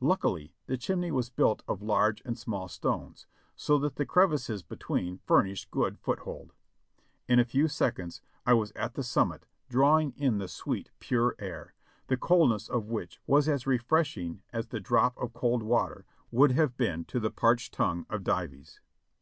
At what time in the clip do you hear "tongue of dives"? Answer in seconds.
17.72-18.78